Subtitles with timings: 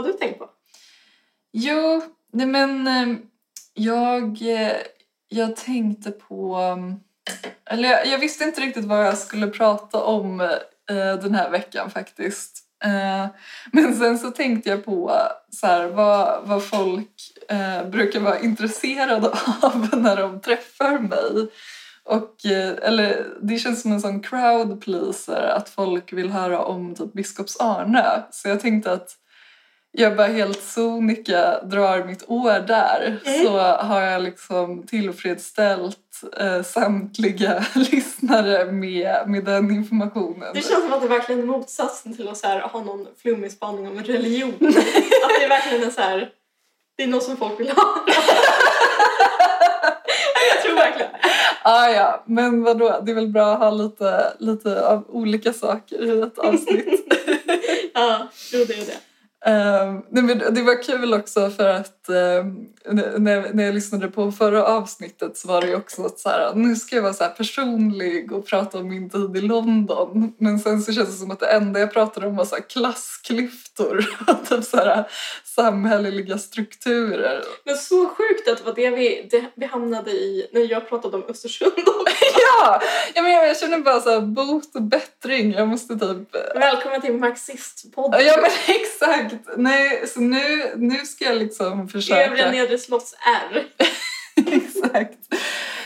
[0.00, 0.50] Har du tänkt på?
[1.52, 3.18] Jo, nej men ehm,
[3.74, 4.76] jag, eh,
[5.28, 6.54] jag tänkte på...
[6.56, 7.00] Ehm,
[7.70, 11.90] eller jag, jag visste inte riktigt vad jag skulle prata om eh, den här veckan
[11.90, 12.66] faktiskt.
[12.84, 13.26] Eh,
[13.72, 19.28] men sen så tänkte jag på så här, vad, vad folk eh, brukar vara intresserade
[19.62, 21.48] av när de träffar mig.
[22.04, 26.94] Och, eh, eller, det känns som en sån crowd pleaser att folk vill höra om
[26.94, 28.22] typ biskops Arne.
[28.30, 29.16] Så jag tänkte att
[29.92, 33.44] jag bara helt sonika drar mitt år där Mm.
[33.44, 35.96] så har jag liksom tillfredsställt
[36.40, 40.50] eh, samtliga lyssnare med, med den informationen.
[40.54, 43.52] Det känns som att det är verkligen motsatsen till att så här, ha någon flummig
[43.52, 44.50] spaning om religion.
[44.54, 44.60] att
[45.38, 46.28] det är verkligen en så här,
[46.96, 47.82] det är något som folk vill ha.
[50.54, 51.10] jag tror verkligen.
[51.62, 56.02] Ah, ja, men vadå, det är väl bra att ha lite, lite av olika saker
[56.04, 57.14] i ett avsnitt.
[57.94, 58.96] Ja, jo det är det.
[59.46, 62.66] Nej, men det var kul också för att ehm,
[63.18, 66.76] när, när jag lyssnade på förra avsnittet så var det också att så här, nu
[66.76, 70.34] ska jag vara så personlig och prata om min tid i London.
[70.38, 72.62] Men sen så känns det som att det enda jag pratade om var så här
[72.62, 75.04] klassklyftor och typ så här,
[75.44, 77.42] samhälleliga strukturer.
[77.64, 81.16] Men så sjukt att det var det vi, det, vi hamnade i när jag pratade
[81.16, 81.72] om Östersund.
[82.62, 82.80] Ja,
[83.14, 85.52] ja men jag, jag känner bara så här, bot och bättring.
[85.52, 88.26] Jag måste typ Välkommen till Marxistpodden.
[88.26, 89.29] Ja men exakt!
[89.56, 92.26] Nej, så nu, nu ska jag liksom försöka...
[92.26, 93.14] Övre nedre slotts
[93.52, 93.66] R.
[94.46, 95.18] exakt.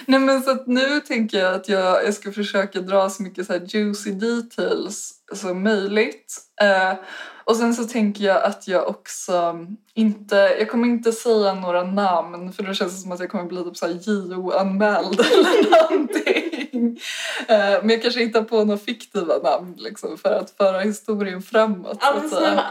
[0.07, 3.53] Nej men så nu tänker jag att jag, jag ska försöka dra så mycket så
[3.53, 6.37] här juicy details som möjligt.
[6.61, 6.99] Eh,
[7.45, 12.53] och sen så tänker jag att jag också inte, jag kommer inte säga några namn
[12.53, 17.01] för då känns det som att jag kommer bli typ så JO-anmäld eller någonting.
[17.49, 21.99] Eh, men jag kanske hittar på några fiktiva namn liksom för att föra historien framåt.
[22.01, 22.65] Ja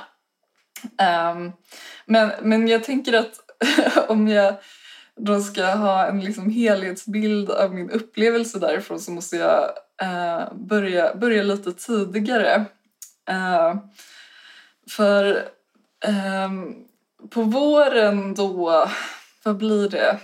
[0.84, 1.52] Um,
[2.06, 3.40] men men, jag tänker att
[4.10, 4.56] om jag
[5.16, 9.70] då ska ha en liksom helhetsbild av min upplevelse därifrån så måste jag
[10.04, 12.66] uh, börja, börja lite tidigare.
[13.32, 13.76] Uh,
[14.90, 15.50] för
[16.46, 16.76] um,
[17.30, 18.88] på våren då,
[19.44, 20.20] vad blir det,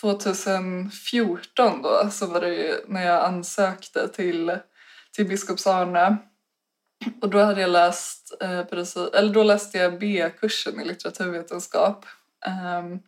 [0.00, 4.58] 2014 då, så var det ju när jag ansökte till,
[5.12, 6.16] till biskops Arne.
[7.20, 12.06] Och då hade jag läst, eh, precis, eller då läste jag B-kursen i litteraturvetenskap.
[12.46, 13.00] Um,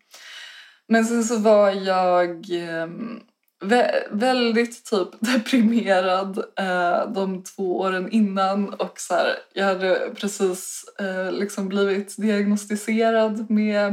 [0.88, 2.46] men sen så var jag
[2.84, 3.20] um,
[3.64, 10.84] vä- väldigt typ deprimerad uh, de två åren innan och så här, jag hade precis
[11.00, 13.92] uh, liksom blivit diagnostiserad med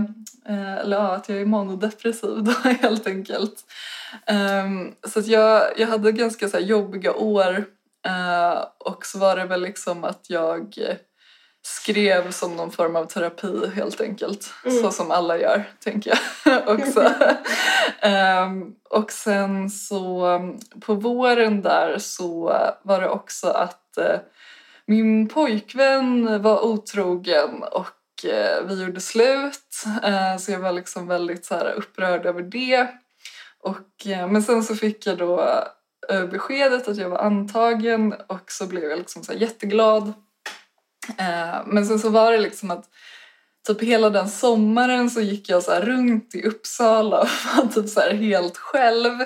[0.50, 2.52] uh, eller ja, att jag är manodepressiv då
[2.82, 3.64] helt enkelt.
[4.64, 7.66] Um, så att jag, jag hade ganska så här, jobbiga år
[8.06, 10.76] eh, och så var det väl liksom att jag
[11.64, 14.54] skrev som någon form av terapi helt enkelt.
[14.66, 14.84] Mm.
[14.84, 17.14] Så som alla gör, tänker jag också.
[18.00, 22.44] Ehm, och sen så um, på våren där så
[22.84, 24.20] var det också att eh,
[24.86, 29.84] min pojkvän var otrogen och eh, vi gjorde slut.
[30.04, 32.88] Eh, så jag var liksom väldigt så här, upprörd över det.
[33.60, 35.64] Och, men sen så fick jag då
[36.32, 40.14] beskedet att jag var antagen och så blev jag liksom så jätteglad.
[41.18, 42.90] Eh, men sen så var det liksom att
[43.68, 48.00] typ hela den sommaren så gick jag så runt i Uppsala och var typ så
[48.00, 49.22] här helt själv.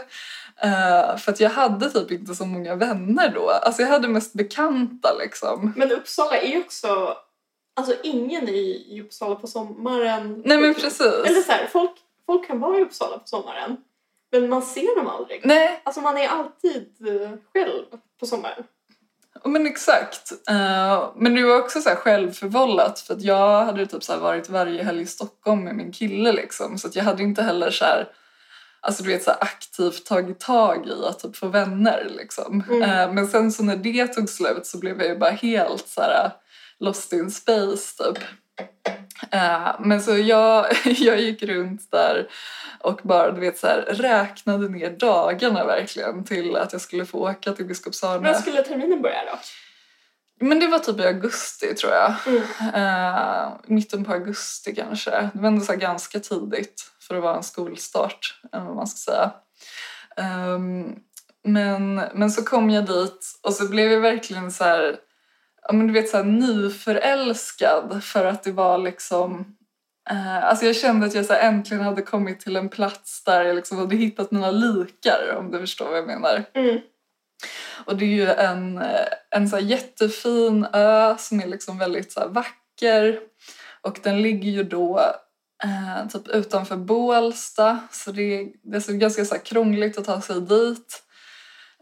[0.62, 3.50] Eh, för att jag hade typ inte så många vänner då.
[3.50, 5.74] Alltså jag hade mest bekanta liksom.
[5.76, 7.18] Men Uppsala är ju också...
[7.78, 10.42] Alltså ingen i, i Uppsala på sommaren.
[10.46, 11.02] Nej men precis.
[11.02, 11.92] Eller så här, folk,
[12.26, 13.78] folk kan vara i Uppsala på sommaren.
[14.40, 15.42] Men man ser dem aldrig.
[15.44, 17.84] Nej, Alltså man är alltid eh, själv
[18.20, 18.64] på sommaren.
[19.46, 20.32] Men exakt.
[20.50, 24.50] Eh, men det var också så här självförvållat för att jag hade typ så varit
[24.50, 27.86] varje helg i Stockholm med min kille liksom så att jag hade inte heller så
[27.86, 28.08] här,
[28.82, 32.64] alltså du vet så aktivt tagit tag i att typ få vänner liksom.
[32.70, 32.84] Mm.
[32.84, 36.02] Eh, men sen så när det tog slut så blev jag ju bara helt så
[36.02, 36.32] här
[36.80, 38.24] lost in space typ.
[39.32, 42.28] Eh, men så jag, jag gick runt där
[42.80, 47.30] och bara du vet så här, räknade ner dagarna verkligen till att jag skulle få
[47.30, 48.20] åka till Biskops Arne.
[48.20, 49.40] När skulle terminen börja då?
[50.40, 52.14] Men det var typ i augusti tror jag.
[52.28, 52.44] Mm.
[52.74, 55.12] Eh, mitten på augusti kanske.
[55.12, 59.12] Det var ändå så ganska tidigt för att vara en skolstart, eller vad man ska
[59.12, 59.32] säga.
[60.18, 60.96] Ehm,
[61.44, 64.98] men, men så kom jag dit och så blev jag verkligen så här,
[65.68, 69.56] ja, men du vet, så här nyförälskad för att det var liksom
[70.10, 73.46] eh, alltså jag kände att jag så här, äntligen hade kommit till en plats där
[73.46, 76.44] jag liksom hade hittat mina likar om du förstår vad jag menar.
[76.54, 76.80] Mm.
[77.86, 82.28] Och det är ju en, eh, en så jättefin ö som är liksom väldigt så
[82.28, 83.20] vacker.
[83.82, 85.00] Och den ligger ju då
[85.64, 87.80] eh, typ utanför Bålsta.
[87.92, 91.05] Så det är, det är så ganska så krångligt att ta sig dit.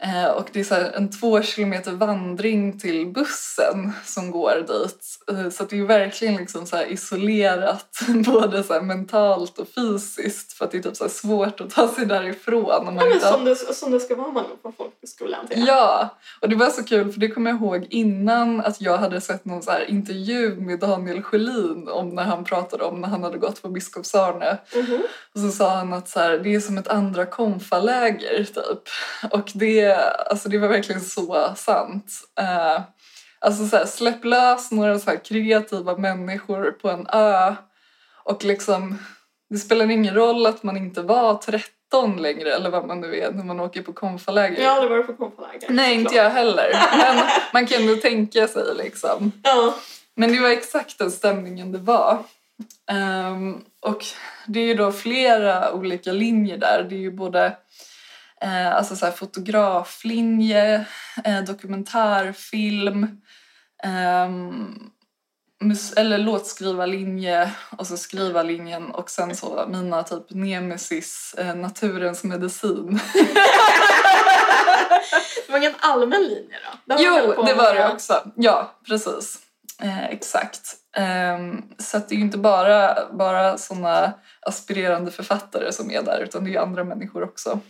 [0.02, 5.04] Eh, och det är så en två kilometer vandring till bussen som går dit.
[5.30, 10.70] Eh, så det är verkligen liksom så isolerat både så mentalt och fysiskt för att
[10.70, 12.88] det är typ så svårt att ta sig därifrån.
[12.88, 15.68] Om man Ja, inte som, det, som det ska vara man på folkhögskola antar jag.
[15.68, 19.20] Ja, och det var så kul för det kommer jag ihåg innan att jag hade
[19.20, 23.38] sett någon så intervju med Daniel Sjölin om när han pratade om när han hade
[23.38, 24.58] gått på Biskopsarne.
[24.74, 25.02] Mhm.
[25.34, 28.88] Och så sa han att så här, det är som ett andra konfaläger typ.
[29.30, 32.12] Och det, alltså det var verkligen så sant.
[32.40, 32.82] Eh,
[33.38, 37.54] alltså så här, släpp lös några så här kreativa människor på en ö
[38.24, 38.98] och liksom
[39.50, 43.32] det spelar ingen roll att man inte var 13 längre eller vad man nu är
[43.32, 44.62] när man åker på konfaläger.
[44.62, 45.70] Jag har aldrig varit på konfaläger.
[45.70, 46.70] Nej, inte jag heller.
[46.98, 49.32] Men man kan ändå tänka sig liksom.
[49.42, 49.74] Ja.
[50.14, 52.18] Men det var exakt den stämningen det var.
[52.90, 54.04] Ehm, och
[54.46, 56.86] det är ju då flera olika linjer där.
[56.88, 57.56] Det är ju både
[58.44, 60.86] eh, alltså så fotograflinje,
[61.24, 63.20] eh, dokumentärfilm,
[65.64, 73.00] mus- eller låtskrivarlinje och så skrivarlinjen och sen så mina typ nemesis, eh, naturens medicin.
[75.46, 76.56] Det var ingen allmän linje
[76.86, 76.94] då?
[76.98, 78.32] Jo, det var det också.
[78.36, 79.38] Ja, precis.
[79.82, 80.60] Eh, exakt.
[80.96, 86.44] Ehm, så det är ju inte bara, bara såna aspirerande författare som är där utan
[86.44, 87.60] det är ju andra människor också.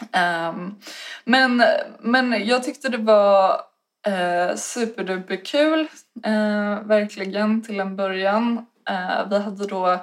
[0.00, 0.80] Um,
[1.24, 1.62] men,
[2.00, 3.60] men jag tyckte det var
[4.06, 5.80] eh, superduperkul,
[6.24, 8.66] eh, verkligen till en början.
[8.88, 9.98] Eh, vi hade då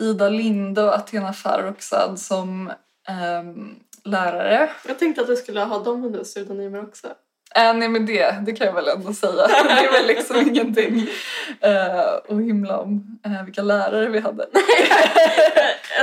[0.00, 2.72] Ida Linde och Athena Farrokhzad som
[3.08, 3.74] ehm,
[4.04, 7.08] lärare Jag tänkte att vi skulle ha dem under pseudonymer också.
[7.56, 9.32] Äh, nej men det, det kan jag väl ändå säga.
[9.64, 11.00] Det är väl liksom ingenting
[11.66, 14.46] uh, att himla om eh, vilka lärare vi hade.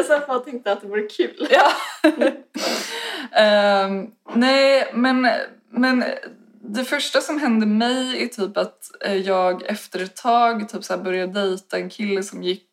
[0.09, 1.47] jag bara tänkte att det vore kul.
[1.49, 1.71] ja.
[3.31, 5.27] Ehm, nej men,
[5.71, 6.03] men
[6.61, 10.95] det första som hände mig är typ att eh, jag efter ett tag typ så
[10.95, 12.71] här började dejta en kille som gick,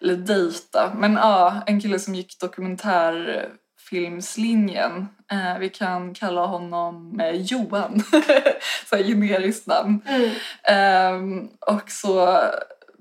[0.00, 5.06] eller dejta, men ja, en kille som gick dokumentärfilmslinjen.
[5.32, 8.04] Eh, vi kan kalla honom eh, Johan,
[8.88, 10.02] så här generiskt namn.
[10.06, 10.30] Mm.
[10.62, 12.40] Ehm, och så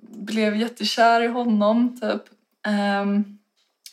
[0.01, 2.21] blev jättekär i honom typ.
[2.67, 3.39] Ehm,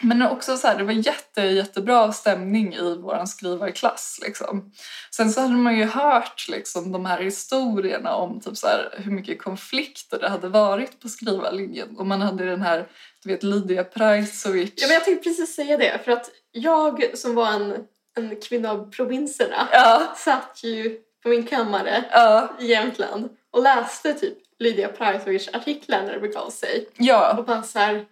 [0.03, 4.21] men också så här, det var jätte, jättebra stämning i vår skrivarklass.
[4.23, 4.73] Liksom.
[5.11, 9.12] Sen så hade man ju hört liksom, de här historierna om typ, så här, hur
[9.12, 11.97] mycket konflikter det hade varit på skrivarlinjen.
[11.97, 12.88] Och man hade den här,
[13.23, 14.73] du vet Lydia Prajsovic.
[14.77, 18.70] Ja, men jag tänkte precis säga det, för att jag som var en, en kvinna
[18.70, 24.88] av provinserna ja, satt ju på min kammare ja, i Jämtland och läste typ Lydia
[24.88, 26.88] Prajsovics artiklar när det begav sig.
[26.96, 27.37] ja.
[27.38, 28.04] Och bara så här,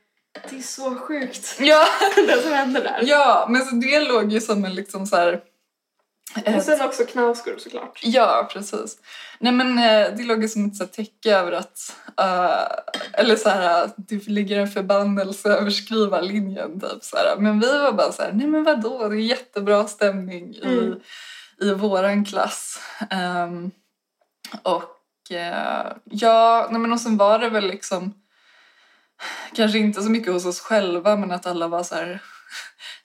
[0.50, 1.86] det är så sjukt Ja,
[2.26, 3.00] det som hände där.
[3.02, 5.40] ja, men så det låg ju som en liksom så här...
[6.56, 8.00] Och sen också Knausgård såklart.
[8.02, 8.98] Ja, precis.
[9.38, 13.48] Nej men eh, det låg ju som ett så täcke över att, eh, eller så
[13.48, 17.36] här, det ligger en förbannelse över skrivarlinjen typ så här.
[17.38, 21.00] Men vi var bara så här, nej men vadå, det är jättebra stämning i, Mm.
[21.60, 22.80] i våran klass.
[23.10, 23.70] Ehm,
[24.62, 28.14] och eh, ja, nej men och sen var det väl liksom
[29.54, 32.22] kanske inte så mycket hos oss själva men att alla var så här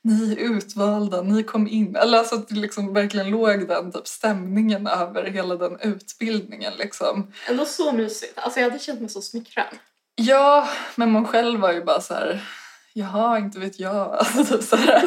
[0.09, 1.95] ni är utvalda, ni kom in.
[1.95, 7.31] Eller alltså att det liksom verkligen låg den typ stämningen över hela den utbildningen liksom.
[7.47, 8.37] Ändå så mysigt.
[8.39, 9.77] Alltså jag hade känt mig så smickrad.
[10.15, 12.45] Ja, men man själv var ju bara så här,
[12.93, 14.13] jaha, inte vet jag.
[14.19, 15.03] Alltså typ så här,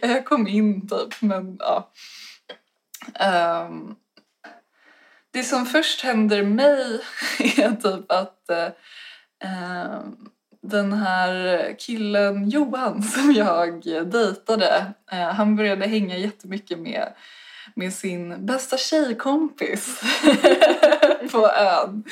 [0.00, 1.90] jag kom in typ, men ja.
[3.14, 3.94] Ehm,
[5.30, 7.00] det som först händer mig
[7.38, 8.50] är typ att
[9.44, 10.16] ehm,
[10.62, 17.12] den här killen Johan som jag dejtade, eh, han började hänga jättemycket med,
[17.74, 20.00] med sin bästa tjejkompis
[21.32, 22.04] på ön.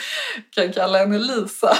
[0.50, 1.72] Kan kalla henne Lisa.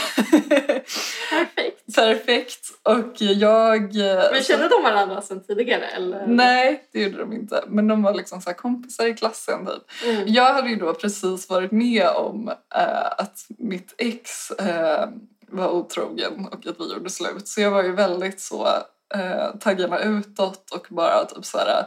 [1.31, 1.95] Perfekt.
[1.97, 2.61] perfekt.
[2.83, 3.97] Och jag...
[3.97, 6.27] eh, Men kände de varandra sedan tidigare eller?
[6.27, 7.65] Nej, det gjorde de inte.
[7.67, 10.05] Men de var liksom så här kompisar i klassen typ.
[10.07, 10.23] Mm.
[10.27, 15.09] Jag hade ju då precis varit med om eh, att mitt ex eh,
[15.49, 17.49] var otrogen och att vi gjorde slut.
[17.49, 18.67] Så jag var ju väldigt så
[19.15, 21.87] eh, taggarna utåt och bara typ så här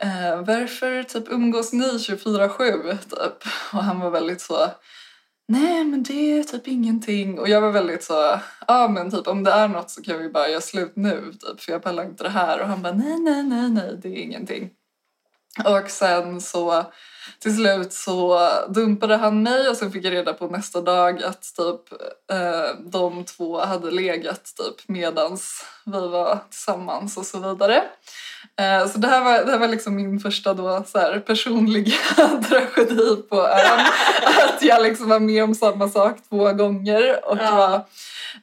[0.00, 3.48] eh, varför typ umgås ni 24-7 typ?
[3.72, 4.68] Och han var väldigt så
[5.50, 7.38] Nej men det är typ ingenting.
[7.38, 10.28] Och jag var väldigt så, ja men typ om det är något så kan vi
[10.28, 12.60] bara göra slut nu typ för jag pallar inte det här.
[12.60, 14.70] Och han bara nej nej nej nej det är ingenting.
[15.64, 16.92] Och sen så
[17.38, 21.42] till slut så dumpade han mig och sen fick jag reda på nästa dag att
[21.42, 22.00] typ
[22.32, 27.82] eh, de två hade legat typ medans vi var tillsammans och så vidare.
[28.60, 31.96] Eh, så det här var, det här var liksom min första då så här personliga
[32.48, 33.80] tragedi på ön.
[34.48, 37.56] Att jag liksom var med om samma sak två gånger och Ja.
[37.56, 37.84] var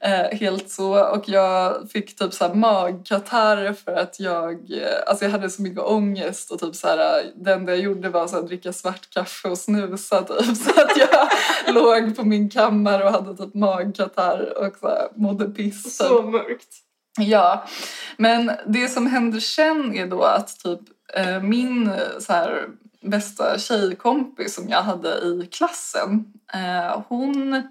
[0.09, 1.05] eh, helt så.
[1.05, 5.61] Och jag fick typ så här magkatarr för att jag, eh, alltså jag hade så
[5.61, 9.09] mycket ångest och typ så här, det enda jag gjorde var så här, dricka svart
[9.09, 10.57] kaffe och snusa typ.
[10.57, 11.27] Så att jag
[11.75, 15.97] låg på min kammare och hade typ magkatarr och så här, mådde piss.
[15.97, 16.67] Så mörkt.
[17.17, 17.65] Ja,
[18.17, 20.79] men det som händer sen är då att typ
[21.13, 22.65] eh, min eh, så här,
[23.01, 27.67] bästa tjejkompis som jag hade i klassen, eh, hon,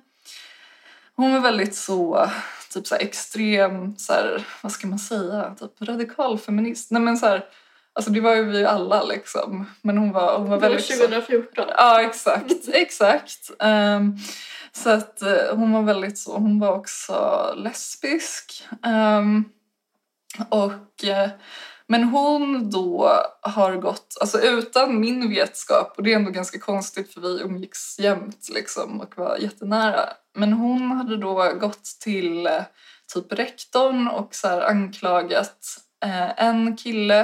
[1.16, 2.30] hon var väldigt så
[2.72, 6.90] typ så här, extrem, så här, vad ska man säga, typ radikal feminist.
[6.90, 7.44] Nej men så här,
[7.92, 9.66] alltså det var ju vi alla liksom.
[9.82, 11.64] Men hon var, hon var Det var väldigt så, 2014.
[11.76, 12.68] Ja, exakt.
[12.72, 13.50] exakt.
[13.58, 14.16] Ehm,
[14.76, 18.64] så att eh, hon var väldigt så, hon var också lesbisk.
[18.86, 19.44] Um,
[20.48, 21.30] och, eh,
[21.86, 23.10] men hon då
[23.42, 27.98] har gått, alltså utan min vetskap, och det är ändå ganska konstigt för vi umgicks
[27.98, 30.08] jämt liksom och var jättenära.
[30.34, 32.62] Men hon hade då gått till eh,
[33.14, 35.58] typ rektorn och så här anklagat
[36.04, 37.20] eh, en kille,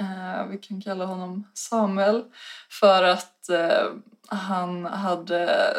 [0.00, 2.24] eh, vi kan kalla honom Samuel,
[2.70, 3.86] för att eh,
[4.28, 5.72] han hade,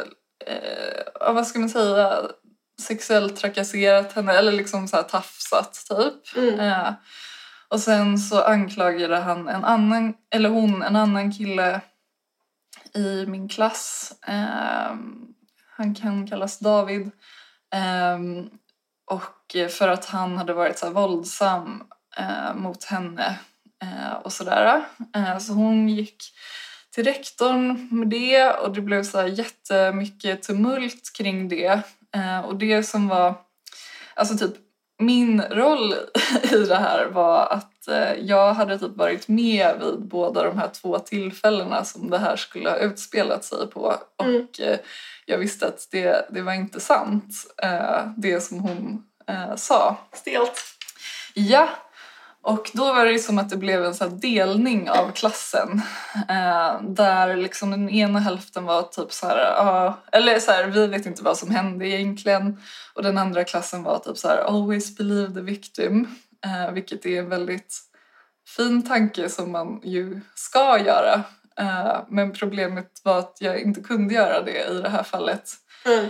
[0.47, 2.21] eh, vad ska man säga,
[2.81, 6.38] sexuellt trakasserat henne eller liksom så här tafsat typ.
[6.38, 6.59] Mm.
[6.59, 6.93] Eh,
[7.67, 11.81] och sen så anklagade han en annan, eller hon, en annan kille
[12.95, 14.13] i min klass.
[14.27, 14.95] Eh,
[15.77, 17.12] han kan kallas David.
[17.73, 18.19] Eh,
[19.05, 21.83] och för att han hade varit så här våldsam
[22.17, 23.39] eh, mot henne
[23.81, 24.85] eh, och sådär.
[25.15, 26.23] Eh, så hon gick
[26.93, 31.81] till rektorn med det och det blev så här jättemycket tumult kring det.
[32.15, 33.35] Eh, och det som var,
[34.15, 34.53] alltså typ
[35.00, 35.93] min roll
[36.51, 40.69] i det här var att eh, jag hade typ varit med vid båda de här
[40.69, 43.95] två tillfällena som det här skulle ha utspelat sig på.
[44.23, 44.35] Mm.
[44.35, 44.79] Och eh,
[45.25, 47.35] jag visste att det, det var inte sant,
[48.17, 49.03] det som hon
[49.55, 49.97] sa.
[50.13, 50.62] Stelt.
[51.33, 51.69] Ja,
[52.43, 55.81] och då var det som att det blev en så delning av klassen.
[56.29, 60.88] Eh, där liksom den ena hälften var typ så här, ja, eller så här, vi
[60.88, 62.62] vet inte vad som hände egentligen.
[62.93, 66.07] Och den andra klassen var typ så här, always believe the victim.
[66.45, 67.79] Eh, vilket är en väldigt
[68.55, 71.23] fin tanke som man ju ska göra.
[71.59, 75.50] Eh, men problemet var att jag inte kunde göra det i det här fallet.
[75.85, 76.05] Mm.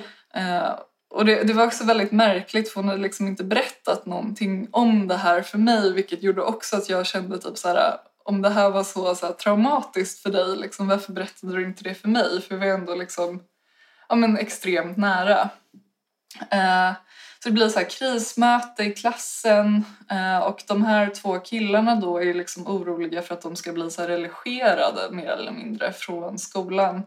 [1.13, 5.07] Och det, det var också väldigt märkligt för hon hade liksom inte berättat någonting om
[5.07, 8.49] det här för mig vilket gjorde också att jag kände typ så här om det
[8.49, 12.07] här var så, så här, traumatiskt för dig, liksom, varför berättade du inte det för
[12.07, 12.41] mig?
[12.41, 13.43] För vi var ändå liksom,
[14.09, 15.49] ja, men extremt nära.
[16.51, 16.91] Eh,
[17.43, 22.17] så det blir så här krismöte i klassen eh, och de här två killarna då
[22.21, 26.37] är liksom oroliga för att de ska bli så här relegerade mer eller mindre från
[26.39, 27.03] skolan.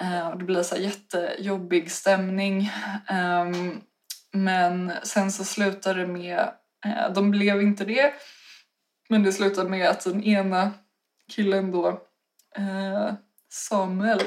[0.00, 2.70] Eh, och det blir så här jättejobbig stämning.
[3.06, 3.80] Ehm,
[4.32, 6.50] men sen så slutar det med,
[6.86, 8.12] eh, de blev inte det,
[9.08, 10.70] men det slutar med att den ena
[11.28, 11.88] killen då,
[12.56, 13.12] eh,
[13.48, 14.22] Samuel,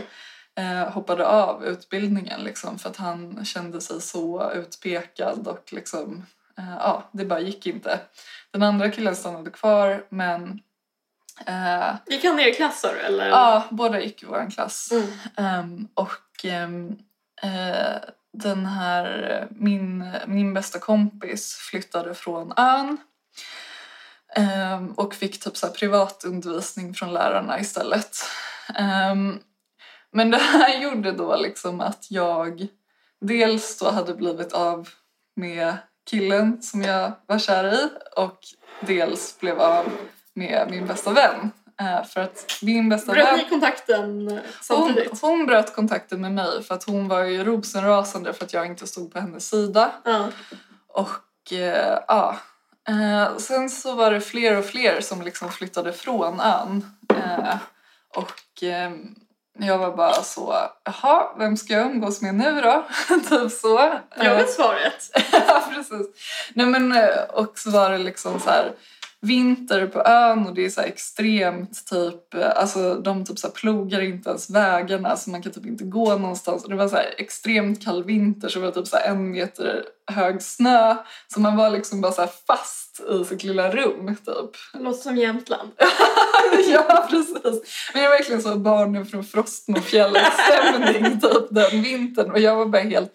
[0.55, 6.25] eh, hoppade av utbildningen liksom, för att han kände sig så utpekad och liksom,
[6.57, 7.99] eh, ja, det bara gick inte.
[8.51, 10.59] Den andra killen stannade kvar men
[11.47, 13.29] eh, Gick han i klass sa du, eller?
[13.29, 14.91] ja, båda gick i vår klass.
[14.91, 15.07] Mm.
[15.37, 16.97] Ehm, och ehm,
[17.41, 17.95] eh,
[18.33, 22.97] den här, min, min bästa kompis flyttade från ön
[24.35, 28.17] ehm, och fick typ så här privatundervisning från lärarna istället.
[30.11, 32.67] Men det här gjorde då liksom att jag
[33.21, 34.89] dels då hade blivit av
[35.35, 35.77] med
[36.09, 38.39] killen som jag var kär i och
[38.81, 39.85] dels blev av
[40.33, 41.51] med min bästa vän.
[41.79, 43.37] Eh, för att min bästa Bröt vän...
[43.37, 45.21] ni kontakten Hon, samtidigt?
[45.21, 48.87] hon bröt kontakten med mig för att hon var ju rosenrasande för att jag inte
[48.87, 49.91] stod på hennes sida.
[50.03, 50.29] Ja.
[50.87, 52.37] Och eh, ja,
[52.87, 56.85] eh, sen så var det fler och fler som liksom flyttade från ön.
[57.15, 57.55] Eh,
[58.15, 58.91] och eh,
[59.59, 62.85] jag var bara så, jaha, vem ska jag umgås med nu då?
[63.29, 63.99] typ så.
[64.15, 65.09] Jag vet svaret.
[65.47, 66.07] ja, precis.
[66.53, 68.71] Nej, men, eh, och så var det liksom så här
[69.23, 74.29] vinter på ön och det är så extremt typ, alltså de typ så plogar inte
[74.29, 76.63] ens vägarna så man kan typ inte gå någonstans.
[76.63, 80.41] Och det var så extremt kall vinter så det var typ så en meter hög
[80.41, 80.95] snö
[81.33, 84.81] så man var liksom bara så fast i sitt lilla rum typ.
[84.81, 85.71] Låter som Jämtland.
[86.67, 87.89] ja, precis.
[87.93, 89.23] Men jag var verkligen så barnen från
[89.83, 93.13] fjället-stämning typ den vintern och jag var bara helt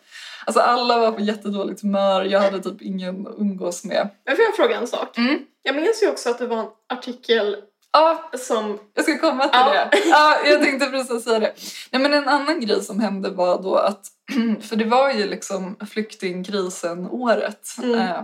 [0.49, 4.09] Alltså alla var på jättedåligt humör, jag hade typ ingen att umgås med.
[4.27, 5.19] Men får jag fråga en sak?
[5.19, 5.39] Mm.
[5.63, 7.57] Jag minns ju också att det var en artikel
[7.93, 8.79] Ja, som...
[8.95, 9.89] jag ska komma till Ja.
[9.93, 9.99] det.
[10.09, 11.53] Ja, jag tänkte precis säga det.
[11.91, 14.07] Nej, men en annan grej som hände var då att,
[14.61, 17.69] för det var ju liksom flyktingkrisen året.
[17.83, 18.01] Mm.
[18.01, 18.23] Eh,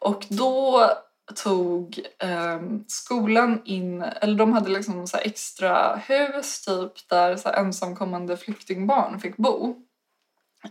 [0.00, 0.90] och då
[1.34, 8.36] tog eh, skolan in, eller de hade liksom så extra hus typ där så ensamkommande
[8.36, 9.74] flyktingbarn fick bo.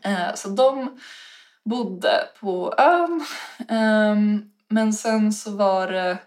[0.02, 1.00] Eh, så de
[1.66, 3.26] bodde på ön.
[3.70, 6.18] Ehm, men sen så var det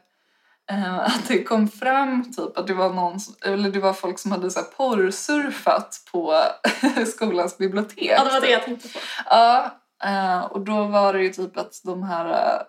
[0.70, 4.32] eh, att det kom fram typ att det var någon, eller det var folk som
[4.32, 6.42] hade så här porrsurfat på
[7.06, 8.10] skolans bibliotek.
[8.18, 8.98] Ja, det var det jag tänkte på.
[9.26, 12.62] Ja, eh, och då var det ju typ att de här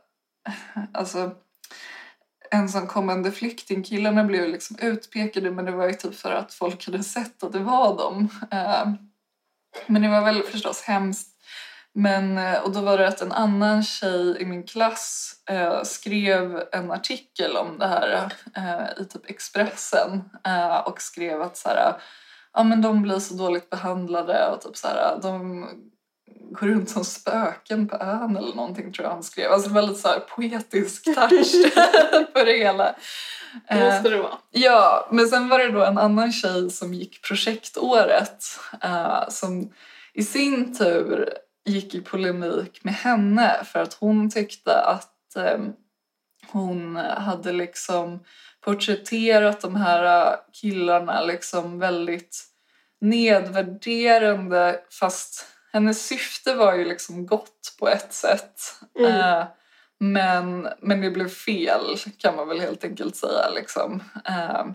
[0.93, 1.31] alltså
[2.51, 7.43] ensamkommande flyktingkillarna blev liksom utpekade men det var ju typ för att folk hade sett
[7.43, 8.29] att det var dem.
[9.87, 11.35] Men det var väl förstås hemskt.
[11.93, 16.63] Men, eh, och då var det att en annan tjej i min klass eh, skrev
[16.71, 22.01] en artikel om det här eh, i typ Expressen eh, och skrev att så här,
[22.53, 25.67] ja men de blir så dåligt behandlade och typ så här, de
[26.51, 29.51] går runt som spöken på ön eller någonting tror jag han skrev.
[29.51, 31.51] Alltså lite så poetisk touch
[32.33, 32.83] på det hela.
[32.83, 32.93] Det
[33.67, 34.37] Eh, måste det vara.
[34.51, 38.45] Ja, men sen var det då en annan tjej som gick projektåret
[38.83, 39.73] eh, som
[40.13, 41.29] i sin tur
[41.65, 45.59] gick i polemik med henne för att hon tyckte att eh,
[46.51, 48.19] hon hade liksom
[48.61, 52.45] porträtterat de här killarna liksom väldigt
[53.01, 58.61] nedvärderande fast hennes syfte var ju liksom gott på ett sätt.
[58.99, 59.11] Mm.
[59.11, 59.47] Eh,
[59.99, 63.49] men, men det blev fel kan man väl helt enkelt säga.
[63.49, 64.03] Liksom.
[64.25, 64.65] Eh,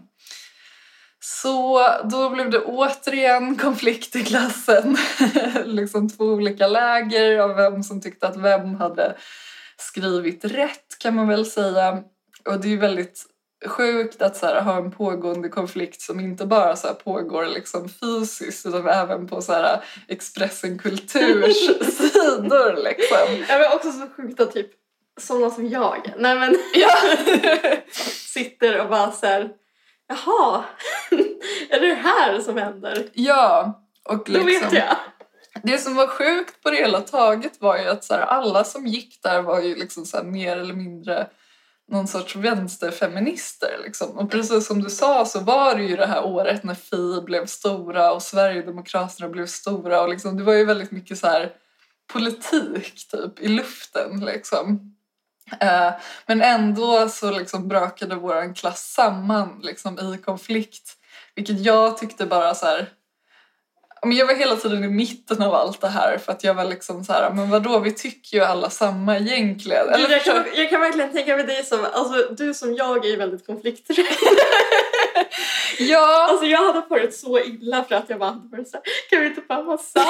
[1.21, 4.97] så då blev det återigen konflikt i klassen.
[5.65, 9.17] liksom två olika läger av vem som tyckte att vem hade
[9.77, 12.03] skrivit rätt kan man väl säga.
[12.49, 13.27] Och det är ju väldigt
[13.69, 17.89] sjukt att så här, ha en pågående konflikt som inte bara så här, pågår liksom
[17.89, 21.57] fysiskt utan även på så här, Expressen Kulturs
[21.97, 22.85] sidor.
[22.85, 23.45] Liksom.
[23.49, 24.71] Jag var också så sjukt att typ
[25.21, 26.89] sådana som jag, nej men Ja.
[28.33, 29.51] sitter och bara såhär
[30.09, 30.65] Jaha,
[31.71, 33.09] är det det här som händer?
[33.13, 34.97] ja, och Då vet liksom, jag.
[35.63, 38.87] det som var sjukt på det hela taget var ju att så här, alla som
[38.87, 41.27] gick där var ju liksom så här, mer eller mindre
[41.91, 43.81] någon sorts vänsterfeminister.
[43.85, 44.19] Liksom.
[44.19, 47.47] Och precis som du sa så var det ju det här året när Fi blev
[47.47, 50.03] stora och Sverigedemokraterna blev stora.
[50.03, 51.53] Och liksom, det var ju väldigt mycket så här
[52.13, 54.25] politik typ i luften.
[54.25, 54.95] Liksom.
[55.61, 55.91] Eh,
[56.27, 60.97] men ändå så liksom brakade vår klass samman liksom, i konflikt.
[61.35, 62.89] Vilket jag tyckte bara så här...
[64.05, 66.65] Men jag var hela tiden i mitten av allt det här för att jag var
[66.65, 69.87] liksom så här, men vadå, vi tycker ju alla samma egentligen.
[69.97, 73.17] Gud, jag, kan, jag kan verkligen tänka mig dig som, alltså du som jag är
[73.17, 73.97] väldigt konflikträdd.
[75.79, 79.21] Ja, Alltså jag hade varit så illa för att jag bara hade varit såhär, kan
[79.21, 80.07] vi inte bara vara sams?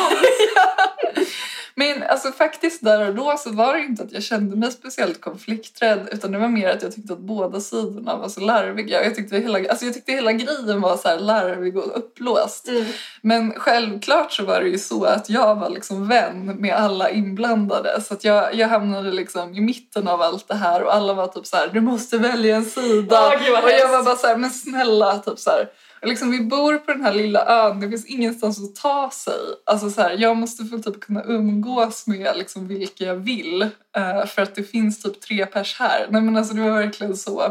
[1.74, 5.20] men alltså faktiskt där och då så var det inte att jag kände mig speciellt
[5.20, 9.04] konflikträdd utan det var mer att jag tyckte att båda sidorna var så larviga.
[9.04, 12.68] Jag tyckte hela, alltså jag tyckte hela grejen var så här larvig och uppblåst.
[12.68, 12.84] Mm.
[13.20, 18.00] Men självklart så var det ju så att jag var liksom vän med alla inblandade
[18.00, 21.26] så att jag, jag hamnade liksom i mitten av allt det här och alla var
[21.26, 23.20] typ så här: du måste välja en sida.
[23.20, 24.83] Vad och jag var bara så här, men snälla
[25.24, 25.70] typ så här.
[26.02, 29.40] Liksom, vi bor på den här lilla ön, det finns ingenstans att ta sig.
[29.66, 33.62] Alltså så här, jag måste få typ kunna umgås med liksom vilka jag vill
[33.96, 36.06] eh, för att det finns typ tre pers här.
[36.10, 37.42] Nej men alltså det var verkligen så.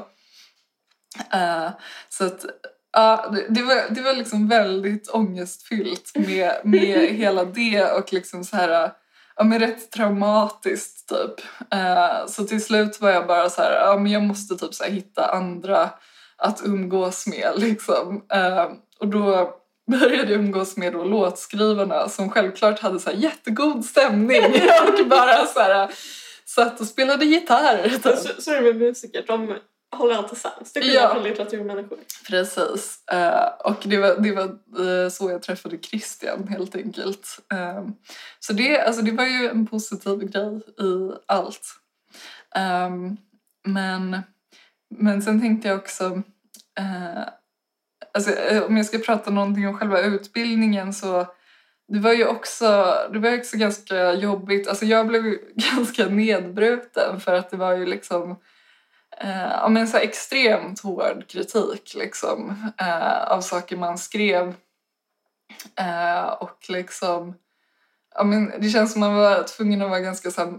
[1.33, 1.69] Eh,
[2.09, 2.45] så att
[2.95, 8.43] Ja, det, det, var, det var liksom väldigt ångestfyllt med, med hela det och liksom
[8.43, 8.91] så här,
[9.35, 11.45] ja men rätt traumatiskt typ.
[11.73, 14.83] Eh, så till slut var jag bara så här, ja men jag måste typ så
[14.83, 15.89] hitta andra
[16.37, 18.25] att umgås med liksom.
[18.33, 18.67] Eh,
[18.99, 19.53] och då
[19.91, 24.43] började jag umgås med då låtskrivarna som självklart hade så här jättegod stämning
[25.01, 25.91] och bara så här
[26.45, 27.89] satt och spelade gitarr.
[27.89, 28.01] Typ.
[28.17, 29.57] Så, så är det med musiker, de
[29.95, 30.73] håller alltid sams.
[30.73, 31.13] Det är Ja.
[31.13, 31.97] från litteraturmänniskor.
[32.27, 33.07] Precis.
[33.11, 34.43] Eh, och det var, det var
[35.03, 37.39] eh, så jag träffade Christian helt enkelt.
[37.53, 37.83] Eh,
[38.39, 41.67] så det, alltså, det var ju en positiv grej i allt.
[43.65, 44.21] Men,
[44.97, 46.21] men sen tänkte jag också...
[46.79, 47.23] Eh,
[48.13, 51.27] alltså, eh, om jag ska prata någonting om själva utbildningen så
[51.87, 54.67] det var ju också, det var också ganska jobbigt.
[54.67, 55.23] Alltså jag blev
[55.55, 58.31] ganska nedbruten för att det var ju liksom
[59.17, 64.55] eh, ja, men så extremt hård kritik liksom, eh, av saker man skrev.
[65.79, 67.35] Eh, och liksom,
[68.15, 70.53] ja, men det känns som man var tvungen att vara ganska så här,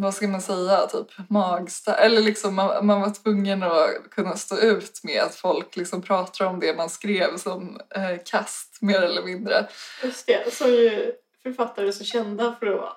[0.00, 1.98] vad ska man säga, typ magstark.
[2.00, 6.44] Eller liksom man, man var tvungen att kunna stå ut med att folk liksom pratar
[6.44, 9.68] om det man skrev som eh, kast mer eller mindre.
[10.02, 12.92] Just det, är ju författare så kända för att vara.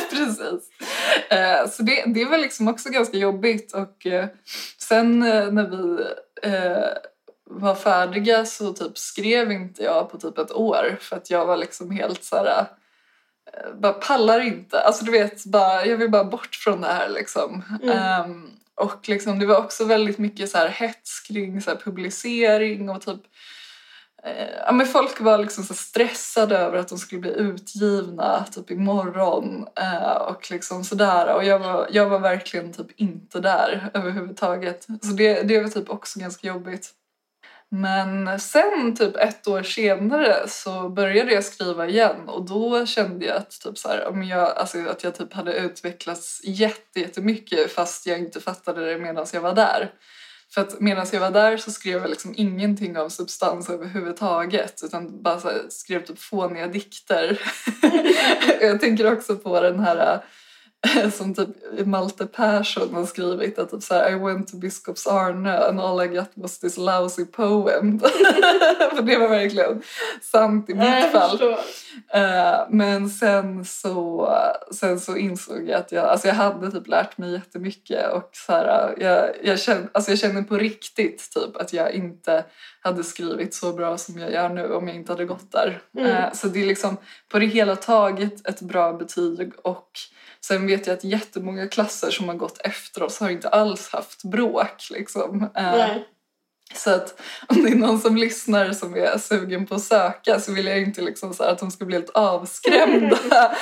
[0.10, 0.70] Precis.
[1.30, 4.26] Eh, så det, det var liksom också ganska jobbigt och eh,
[4.78, 6.04] sen eh, när vi
[6.42, 6.88] eh,
[7.50, 11.56] var färdiga så typ skrev inte jag på typ ett år för att jag var
[11.56, 12.66] liksom helt så här
[13.80, 14.80] bara pallar inte.
[14.80, 17.62] Alltså du vet, bara, jag vill bara bort från det här liksom.
[17.82, 17.98] Mm.
[17.98, 23.02] Ehm, och liksom, det var också väldigt mycket så här hets kring så publicering och
[23.02, 23.20] typ
[24.24, 28.70] Eh, Ja, men folk var liksom så stressade över att de skulle bli utgivna typ
[28.70, 31.34] imorgon eh, och liksom sådär.
[31.34, 34.86] Och jag var, jag var verkligen typ inte där överhuvudtaget.
[35.02, 36.90] Så det, det var typ också ganska jobbigt.
[37.70, 43.36] Men sen typ ett år senare så började jag skriva igen och då kände jag
[43.36, 48.06] att, typ så här, om jag, alltså att jag typ hade utvecklats jätte, jättemycket fast
[48.06, 49.90] jag inte fattade det medan jag var där.
[50.54, 55.22] För att medan jag var där så skrev jag liksom ingenting av substans överhuvudtaget utan
[55.22, 57.40] bara så här, skrev typ fåniga dikter.
[58.60, 60.24] jag tänker också på den här
[61.12, 61.48] som typ
[61.86, 66.04] Malte Persson har skrivit att typ så här, I went to Biskops Arne and all
[66.04, 67.98] I got was this lousy poem.
[68.94, 69.82] För det var verkligen
[70.22, 71.56] sant i mitt fall.
[72.14, 74.28] Eh, men sen så,
[74.70, 78.52] sen så insåg jag att jag, alltså jag hade typ lärt mig jättemycket och så
[78.52, 82.44] här, jag, jag, kände, alltså jag kände på riktigt typ att jag inte
[82.80, 85.80] hade skrivit så bra som jag gör nu om jag inte hade gått där.
[85.98, 86.10] Mm.
[86.10, 86.96] Eh, så det är liksom
[87.28, 89.90] på det hela taget ett bra betyg och
[90.48, 94.24] sen vet jag att jättemånga klasser som har gått efter oss har inte alls haft
[94.24, 95.42] bråk liksom.
[95.42, 96.08] Eh, Nej.
[96.74, 100.52] så att om det är någon som lyssnar som är sugen på att söka så
[100.52, 103.16] vill jag inte liksom så att de ska bli helt avskrämda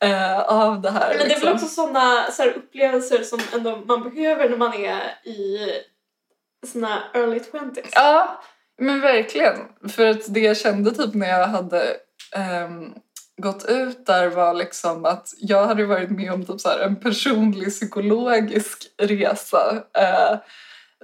[0.00, 1.08] eh, av det här.
[1.08, 1.52] Men det är väl liksom.
[1.52, 5.58] också sådana så upplevelser som ändå man behöver när man är i
[6.66, 7.88] såna early 20s.
[7.92, 8.42] Ja,
[8.78, 9.56] men verkligen.
[9.88, 11.96] För att det jag kände typ när jag hade
[12.36, 12.94] ehm,
[13.38, 16.96] gått ut där var liksom att jag hade varit med om typ så här en
[16.96, 20.38] personlig psykologisk resa eh,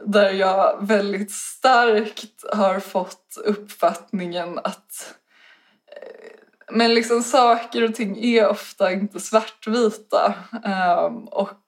[0.06, 5.14] där jag väldigt starkt har fått uppfattningen att
[5.86, 6.34] eh,
[6.70, 10.34] men liksom saker och ting är ofta inte svartvita.
[10.64, 11.63] Eh, och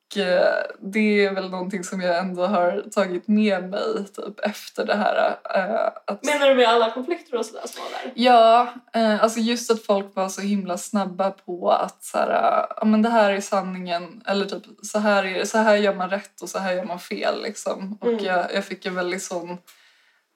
[0.80, 5.36] det är väl någonting som jag ändå har tagit med mig typ efter det här.
[5.54, 8.12] eh, att, Menar du med alla konflikter och sådär som var där?
[8.14, 12.66] Ja, eh, alltså just att folk var så himla snabba på att så här, eh,
[12.76, 16.10] ja men det här är sanningen eller typ så här, är, så här gör man
[16.10, 17.98] rätt och så här gör man fel liksom.
[18.00, 18.24] Och Mm.
[18.24, 19.58] jag, jag fick en väldigt sån,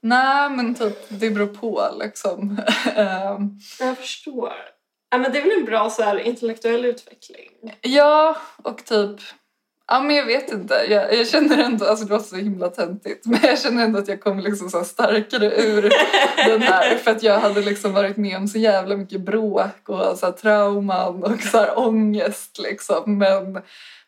[0.02, 2.61] nej men typ det beror på liksom.
[2.96, 4.52] Ehm, Jag förstår.
[5.12, 7.50] Ja, men det är väl en bra så här, intellektuell utveckling?
[7.80, 9.20] Ja, och typ...
[9.92, 10.74] Ja, men jag vet inte.
[10.88, 11.85] Jag, jag känner ändå...
[11.85, 13.26] Alltså det var så himla töntigt.
[13.26, 15.90] Men jag känner ändå att jag kom liksom så starkare ur
[16.37, 16.96] den här.
[16.96, 20.33] För att jag hade liksom varit med om så jävla mycket bråk och så här
[20.33, 23.18] trauman och så här ångest liksom.
[23.18, 23.62] Men,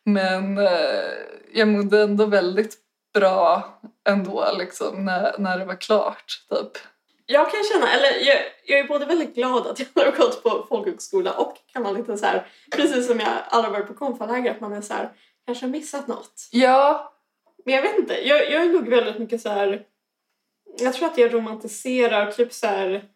[0.04, 1.12] men eh,
[1.52, 2.74] jag mådde ändå väldigt
[3.14, 6.82] bra ändå liksom när, när det var klart typ.
[7.26, 10.66] Jag kan känna, eller jag, jag är både väldigt glad att jag har gått på
[10.68, 14.60] folkhögskola och kan vara lite så här, precis som jag aldrig varit på konfaläger, att
[14.60, 15.12] man är så här,
[15.46, 16.48] kanske har missat något.
[16.50, 17.12] Ja,
[17.64, 19.82] Men jag vet inte, jag, jag är nog väldigt mycket så här.
[20.78, 23.08] Jag tror att jag romantiserar typ så här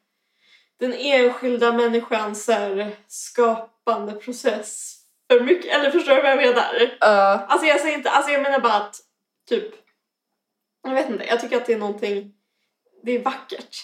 [0.79, 4.97] den enskilda människans så här, skapande process
[5.31, 5.75] för mycket.
[5.75, 6.83] Eller förstår du vad jag menar?
[6.83, 8.97] uh, Alltså jag säger inte, alltså jag menar bara att
[9.49, 9.75] typ,
[10.83, 12.33] jag vet inte, jag tycker att det är någonting,
[13.03, 13.77] det är vackert.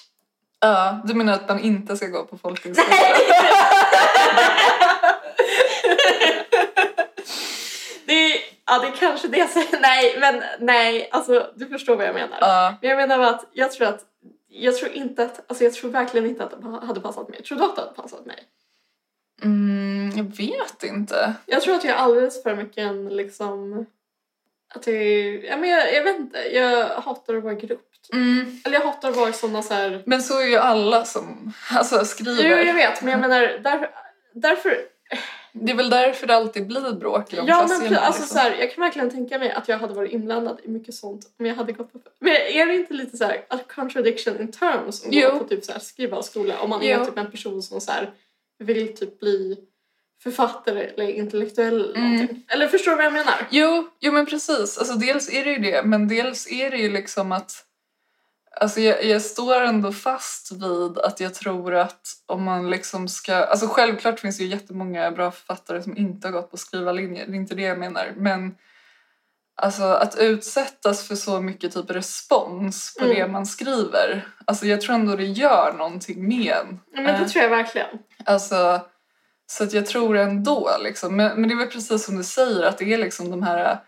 [0.60, 2.96] Ja, du menar att man inte ska gå på folkhögskola?
[8.14, 12.06] det ja det är kanske det jag säger, nej men nej, alltså du förstår vad
[12.06, 12.38] jag menar.
[12.40, 14.04] Ja, Men jag menar att jag tror att
[14.48, 17.42] jag tror inte att, alltså jag tror verkligen inte att det hade passat mig.
[17.42, 18.36] Tror du att det hade passat mig?
[19.42, 21.34] mm, Jag vet inte.
[21.46, 23.86] Jag tror att jag är alldeles för mycket en liksom...
[24.74, 24.96] Att jag,
[25.44, 27.90] ja, men jag, jag vet inte, jag hatar att vara grupp.
[28.02, 28.14] typ.
[28.14, 28.60] Mm.
[28.64, 30.02] Eller jag hatar att vara sådana så här...
[30.06, 32.50] Men så är ju alla som alltså, skriver.
[32.50, 33.90] Jo, jag vet, men jag menar där,
[34.34, 34.76] därför...
[35.54, 38.26] Det är väl därför det alltid blir bråk i de Ja, men alltså, liksom.
[38.26, 41.26] så här, jag kan verkligen tänka mig att jag hade varit inblandad i mycket sånt
[41.38, 41.98] om jag hade gått på...
[42.18, 45.30] Men är det inte lite så här a contradiction in terms att Jo.
[45.30, 46.88] gå på typ så här skrivarskola om man Jo.
[47.00, 48.10] är typ en person som så här
[48.58, 49.56] vill typ bli
[50.22, 52.12] författare eller intellektuell eller Mm.
[52.12, 52.44] någonting?
[52.48, 53.46] Eller förstår du vad jag menar?
[53.50, 54.78] Jo, jo men precis.
[54.78, 57.64] Alltså, dels är det ju det, men dels är det ju liksom att
[58.60, 63.34] Alltså jag, jag står ändå fast vid att jag tror att om man liksom ska...
[63.34, 67.32] Alltså självklart finns det ju jättemånga bra författare som inte har gått på skrivarlinjer, det
[67.32, 68.12] är inte det jag menar.
[68.16, 68.54] Men
[69.56, 73.16] alltså att utsättas för så mycket typ respons på Mm.
[73.16, 76.80] det man skriver, alltså jag tror ändå det gör någonting med en.
[76.94, 77.26] Men det Eh.
[77.26, 77.88] tror jag verkligen.
[78.24, 78.80] Alltså,
[79.46, 81.16] så att jag tror ändå liksom.
[81.16, 83.78] Men, men det är väl precis som du säger att det är liksom de här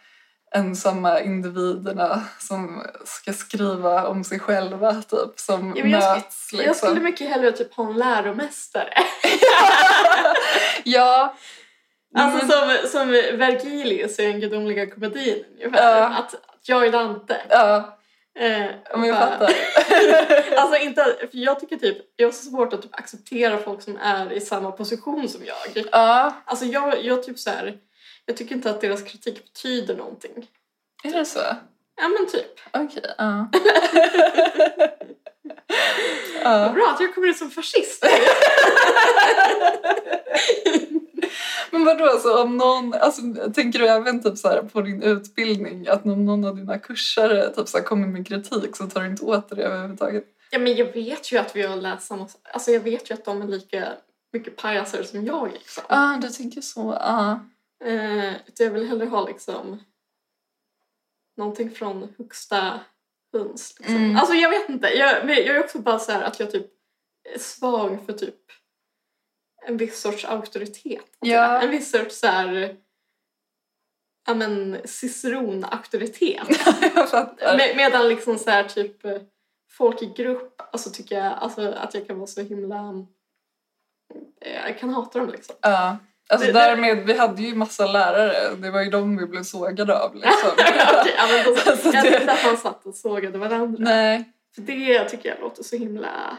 [0.54, 6.66] ensamma individerna som ska skriva om sig själva typ som Ja, jag skulle- möts liksom.
[6.66, 8.94] Jag skulle mycket hellre typ ha en läromästare.
[10.84, 11.36] Ja.
[12.16, 15.96] Alltså men, som, som Vergilius i den gudomliga komedin ungefär.
[16.00, 16.06] Ja.
[16.06, 17.36] Att, att jag är Dante.
[17.48, 17.98] ja,
[18.38, 19.52] Eh, men jag bara- fattar.
[20.56, 23.96] alltså inte, för jag tycker typ, jag har så svårt att typ acceptera folk som
[23.96, 25.84] är i samma position som jag.
[25.92, 27.74] ja, Alltså jag, jag typ så här,
[28.26, 30.50] jag tycker inte att deras kritik betyder någonting.
[31.04, 31.38] är det så?
[31.96, 32.60] Ja men typ.
[32.72, 33.48] Okej, ja.
[36.44, 36.72] Vad ja.
[36.72, 38.06] bra att jag kommer ut som fascist.
[41.70, 43.22] Men vadå, så om någon, alltså,
[43.54, 47.50] tänker du även typ så här på din utbildning att om någon av dina kursare
[47.50, 50.24] typ så här kommer med kritik så tar du inte åt dig det överhuvudtaget?
[50.50, 53.24] ja men jag vet ju att vi har läst samma Alltså jag vet ju att
[53.24, 53.92] de är lika
[54.32, 55.84] mycket pajaser som jag liksom.
[55.88, 56.98] Ja, ah, du tänker så.
[57.00, 57.40] Ja.
[57.84, 59.84] Eh, jag vill hellre ha liksom
[61.36, 62.80] någonting från högsta
[63.32, 63.76] höns.
[63.78, 63.96] Liksom.
[63.96, 64.16] Mm.
[64.16, 64.88] Alltså jag vet inte.
[64.88, 66.66] Jag, jag är också bara så här att jag typ
[67.34, 68.40] är svag för typ
[69.66, 71.16] en viss sorts auktoritet.
[71.20, 71.62] Ja.
[71.62, 72.76] En viss sorts så här
[74.26, 76.48] ja men ciceron-auktoritet.
[77.56, 79.22] Med, medan liksom så här typ eh,
[79.70, 83.06] folk i grupp, alltså tycker jag alltså, att jag kan vara så himla...
[84.40, 85.56] eh, Jag kan hata dem liksom.
[85.60, 85.96] Ja.
[86.28, 88.54] Alltså därmed, vi hade ju massa lärare.
[88.54, 90.50] Det var ju de vi blev sågade av liksom.
[90.56, 93.84] Ja, men då, Alltså, jag tyckte att man satt och sågade varandra.
[93.84, 94.24] Nej.
[94.54, 96.38] För det tycker jag låter så himla...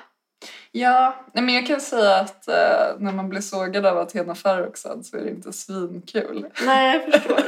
[0.72, 5.06] Ja, nej, men jag kan säga att eh, när man blir sågad av Athena Farrokhzad
[5.06, 6.48] så är det inte svinkul.
[6.66, 7.42] Nej, jag förstår.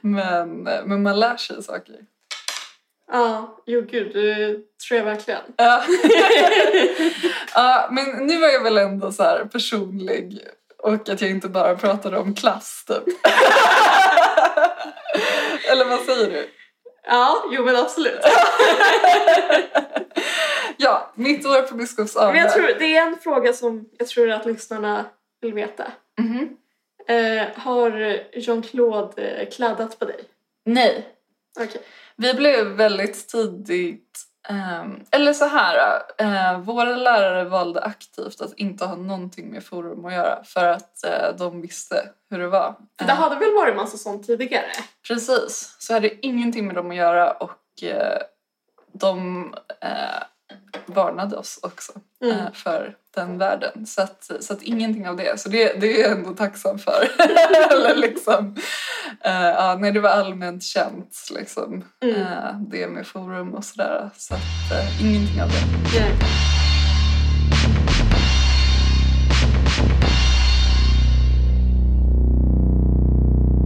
[0.00, 1.96] men, men man lär sig saker.
[3.12, 4.58] ja, jo gud, det
[4.88, 5.40] tror jag verkligen.
[5.56, 5.82] Ja.
[7.90, 10.40] men nu var jag väl ändå så personlig
[10.82, 13.04] och att jag inte bara pratade om klass typ.
[15.70, 16.48] Eller vad säger du?
[17.06, 18.20] Ja, jo men absolut.
[20.82, 22.32] Ja, mitt år på Biskopsöarna.
[22.32, 25.04] Men jag tror, det är en fråga som jag tror att lyssnarna
[25.40, 25.92] vill veta.
[26.18, 26.56] Mhm.
[27.08, 27.90] Eh, har
[28.32, 30.20] Jean-Claude eh, kladdat på dig?
[30.64, 31.08] Nej.
[31.60, 31.82] Okej.
[32.16, 38.84] Vi blev väldigt tidigt, ehm, eller så här, eh, våra lärare valde aktivt att inte
[38.84, 42.76] ha någonting med forum att göra för att eh, de visste hur det var.
[42.98, 44.72] För det Eh, hade väl varit massa sånt tidigare?
[45.08, 48.22] Precis, så hade ingenting med dem att göra och eh,
[48.92, 49.44] de
[50.86, 51.92] varnade oss också
[52.24, 52.36] Mm.
[52.38, 53.86] eh, för den världen.
[53.86, 55.40] Så att, så att ingenting av det.
[55.40, 57.08] Så det, det är jag ändå tacksam för.
[57.72, 58.56] Eller liksom,
[59.24, 62.16] eh, ja, nej, det var allmänt känt liksom, Mm.
[62.22, 64.10] eh, det med forum och sådär.
[64.16, 64.40] Så att
[64.72, 65.98] eh, ingenting av det.
[66.00, 66.12] Nej.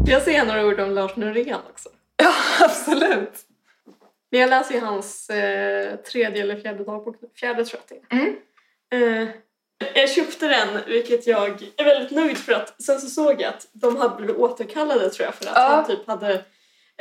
[0.06, 1.88] Jag säger några ord om Lars Norén också.
[2.16, 2.32] Ja,
[2.64, 3.32] absolut.
[4.38, 7.16] Jag läser hans eh, tredje eller fjärde dagbok.
[7.40, 8.20] Fjärde tror jag det är.
[8.20, 8.36] Mm.
[9.24, 9.28] Eh,
[9.94, 13.66] jag köpte den, vilket jag är väldigt nöjd för att sen så såg jag att
[13.72, 15.60] de hade blivit återkallade tror jag för att Ja.
[15.68, 16.32] han typ hade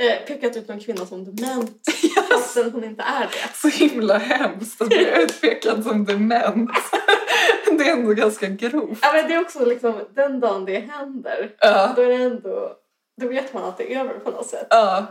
[0.01, 1.71] eh, pekat ut någon kvinna som dement
[2.31, 3.53] fastän hon inte är det.
[3.55, 6.71] Så himla hemskt att bli utpekad som dement.
[7.77, 8.99] Det är ändå ganska grovt.
[9.01, 11.93] Ja, men det är också liksom den dagen det händer, Ja.
[11.95, 12.73] då är det ändå,
[13.21, 14.67] då vet man att det är över på något sätt.
[14.69, 15.05] Ja.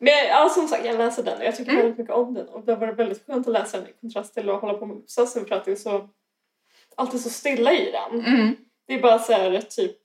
[0.00, 1.82] Men ja, som sagt, jag läser den och jag tycker Mm.
[1.82, 4.50] väldigt mycket om den och det varit väldigt skönt att läsa den i kontrast till
[4.50, 6.08] att hålla på med uppsatsen för att det är så
[6.96, 8.24] alltid så stilla i den.
[8.24, 8.56] Mm.
[8.86, 9.96] Det är bara så här typ,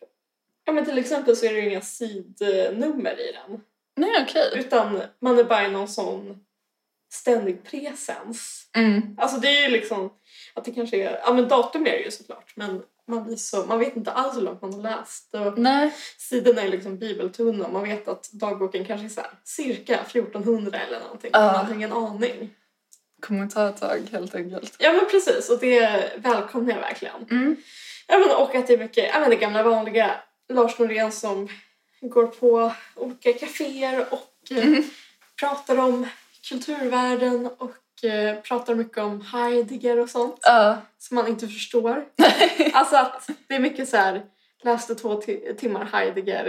[0.65, 3.61] ja men till exempel så är det ju inga sidnummer i den.
[3.95, 4.51] Nej, okej.
[4.55, 6.45] Utan man är bara i någon sån
[7.13, 8.69] ständig presens.
[8.75, 9.17] Mm.
[9.17, 10.09] Alltså det är ju liksom,
[10.53, 13.65] att det kanske är, ja men datum är det ju såklart men man, blir så,
[13.65, 15.33] man vet inte alls hur långt man har läst.
[15.33, 15.93] Och Nej.
[16.17, 20.99] sidorna är liksom bibeltunna man vet att dagboken kanske är så här, cirka 1400 eller
[20.99, 21.29] någonting.
[21.33, 21.39] Ja.
[21.53, 22.49] Man har ingen aning.
[23.21, 24.75] Kommer ta ett tag helt enkelt.
[24.79, 27.27] Ja men precis och det välkomnar jag verkligen.
[27.31, 27.55] Mm.
[28.07, 30.11] Ja, men, och att det är mycket ja, men det gamla vanliga
[30.53, 31.47] Lars Norén som
[32.01, 34.83] går på olika kaféer och eh, Mm.
[35.39, 36.07] pratar om
[36.49, 37.71] kulturvärlden och
[38.03, 40.77] eh, pratar mycket om Heidegger och sånt Ja.
[40.97, 42.05] som man inte förstår.
[42.73, 44.25] alltså att det är mycket så här,
[44.63, 46.47] läste två ti- timmar Heidegger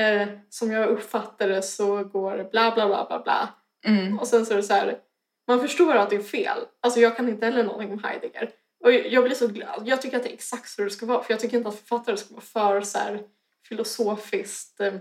[0.00, 3.48] eh, som jag uppfattar det så går bla bla bla bla bla
[3.86, 4.18] Mm.
[4.18, 4.98] och sen så är det så här,
[5.48, 6.58] man förstår att det är fel.
[6.80, 8.50] Alltså jag kan inte heller någonting om Heidegger.
[8.84, 9.82] Och jag blir så glad.
[9.86, 11.22] Jag tycker att det är exakt så det ska vara.
[11.22, 13.20] För jag tycker inte att författare ska vara för så här,
[13.68, 14.92] filosofiskt eh,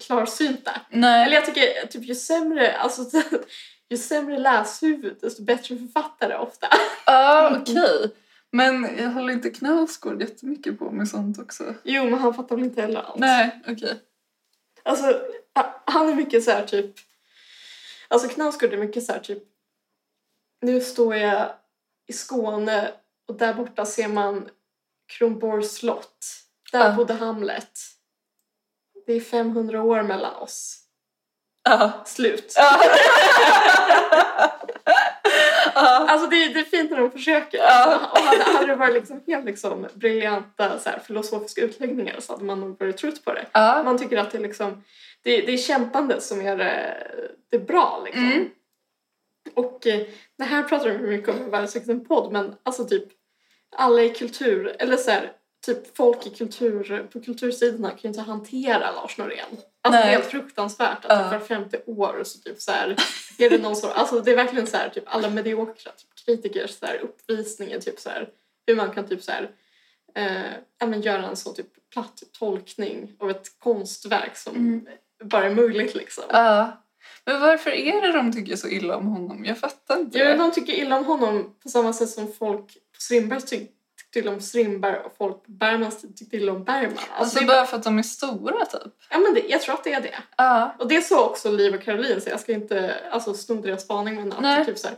[0.00, 0.80] klarsynta.
[0.90, 1.24] Nej.
[1.26, 3.22] Eller jag tycker typ ju sämre, alltså,
[3.88, 6.66] ju sämre läshuvud desto bättre författare ofta.
[7.06, 8.10] Ja, okej.
[8.50, 11.74] Men jag håller inte Knausgård jättemycket på med sånt också.
[11.84, 13.18] Jo men han fattar väl inte heller allt.
[13.18, 14.00] Nej, okej.
[14.82, 15.04] Alltså
[15.54, 16.94] ha- han är mycket så här typ,
[18.08, 19.42] alltså Knausgård är mycket så här typ,
[20.60, 21.52] nu står jag
[22.06, 22.92] i Skåne
[23.28, 24.48] och där borta ser man
[25.06, 26.26] Kronborgs slott.
[26.72, 26.92] Där Ja.
[26.96, 27.78] bodde Hamlet.
[29.06, 30.78] Det är 500 år mellan oss.
[31.64, 31.92] Ja.
[32.06, 32.54] Slut.
[32.56, 32.80] Ja.
[35.74, 36.06] Ja.
[36.08, 37.58] Alltså det, är- det är fint när de försöker.
[37.58, 38.10] Ja.
[38.12, 42.44] Och hade, hade det varit liksom helt liksom briljanta så här, filosofiska utläggningar så hade
[42.44, 43.46] man nog varit trött på det.
[43.52, 43.82] Ja.
[43.84, 44.84] Man tycker att det är liksom
[45.22, 47.06] det, det är kämpande som gör det,
[47.50, 48.24] det bra liksom.
[48.32, 48.48] Mm.
[49.54, 50.00] Och eh,
[50.38, 53.04] det här pratar vi mycket om i en podd men alltså typ
[53.76, 55.32] alla i kultur eller så här,
[55.66, 59.38] typ folk i kultur på kultursidorna kan ju inte hantera Lars Norén.
[59.50, 60.02] Alltså det Nej.
[60.08, 62.96] är helt fruktansvärt att typ var femte år så typ så här
[63.38, 66.70] är det någon sorts, alltså det är verkligen så här typ alla mediokra typ kritikers
[66.78, 68.28] så här uppvisning typ så här
[68.66, 69.50] hur man kan typ så här
[70.14, 74.86] eh, men göra en så typ platt tolkning av ett konstverk som Mm.
[75.24, 76.24] bara är möjligt liksom.
[76.28, 76.78] Ja.
[77.24, 79.44] Men varför är det de tycker så illa om honom?
[79.44, 80.36] Jag fattar inte Ja, det.
[80.36, 83.70] de tycker illa om honom på samma sätt som folk på Strindberg tyck,
[84.18, 86.98] illa om Strindberg och folk på Bergmans tid tyckte illa om Bergman.
[86.98, 88.92] Alltså, Alltså det, bara för att de är stora typ.
[89.10, 90.18] ja, men det, jag tror att det är det.
[90.36, 90.76] Ja.
[90.78, 94.14] Och det så också Liv och Caroline så jag ska inte alltså, sno deras spaning
[94.14, 94.96] men att typ så här,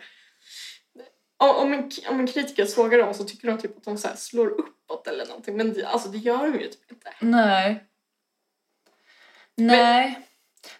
[1.36, 4.46] om, en, om en kritiker sågar dem så tycker de typ att de så slår
[4.48, 7.10] uppåt eller någonting men det, alltså, det gör de ju typ inte.
[7.20, 7.84] Nej.
[9.56, 10.28] Nej.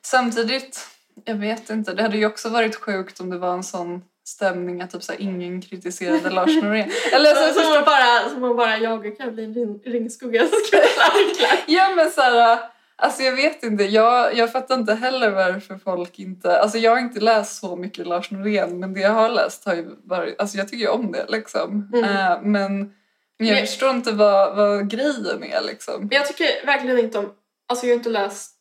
[0.02, 0.88] Samtidigt,
[1.24, 1.94] jag vet inte.
[1.94, 5.12] Det hade ju också varit sjukt om det var en sån stämning att typ så
[5.12, 6.90] här, ingen kritiserade Lars Norén.
[7.12, 10.82] Eller Så, så, som, man bara, som man bara jag och Caroline Ring, Ringskogga skulle
[10.82, 11.56] verkligen.
[11.66, 12.58] Ja men såhär,
[12.96, 13.84] alltså jag vet inte.
[13.84, 16.60] Jag, jag fattar inte heller varför folk inte...
[16.60, 19.74] Alltså jag har inte läst så mycket Lars Norén men det jag har läst har
[19.74, 20.40] ju varit...
[20.40, 21.90] Alltså jag tycker ju om det liksom.
[21.94, 22.04] Mm.
[22.04, 22.92] Eh, men,
[23.36, 26.08] jag förstår inte vad, vad grejen är liksom.
[26.12, 27.32] Jag tycker verkligen inte om,
[27.68, 28.54] alltså jag har inte läst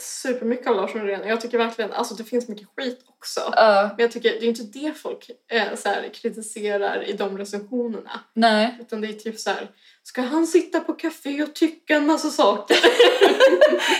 [0.00, 1.28] supermycket av Lars Norén.
[1.28, 3.40] Jag tycker verkligen, alltså det finns mycket skit också.
[3.56, 7.38] Ja, Men jag tycker det är inte det folk eh, så här, kritiserar i de
[7.38, 8.20] recensionerna.
[8.34, 8.76] nej.
[8.80, 9.70] Utan det är typ så här,
[10.02, 12.76] ska han sitta på café och tycka en massa saker?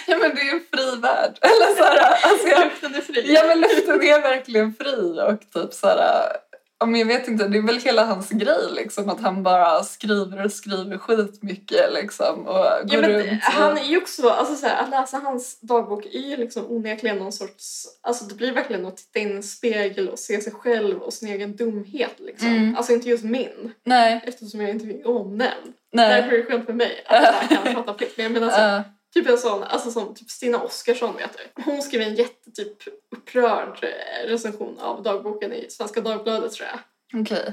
[0.09, 1.39] Ja men det är en fri värld.
[1.41, 3.35] Eller såhär, alltså jag, Luften är fri.
[3.35, 6.37] Ja men luften är verkligen fri och typ såhär...
[6.79, 9.83] Ja, men jag vet inte, det är väl hela hans grej liksom att han bara
[9.83, 13.27] skriver och skriver skitmycket liksom och går Ja, men runt.
[13.27, 13.53] Och...
[13.53, 17.19] han är ju också, alltså så här, att läsa hans dagbok är ju liksom onekligen
[17.19, 20.53] någon sorts, alltså det blir verkligen att titta in i en spegel och se sig
[20.53, 22.49] själv och sin egen dumhet liksom.
[22.49, 22.77] Mm.
[22.77, 25.73] Alltså inte just min, Nej, eftersom jag inte är omnämnd.
[25.93, 26.23] nej.
[26.23, 28.17] Därför är det skönt för mig att jag kan prata fritt.
[28.17, 31.63] Men jag menar så, typ en sån, alltså som typ Stina Oskarsson vet du.
[31.63, 32.77] Hon skrev en jättetyp
[33.11, 36.81] upprörd eh, recension av dagboken i Svenska Dagbladet tror jag.
[37.21, 37.53] Okej.